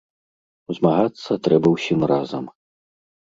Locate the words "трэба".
1.49-1.67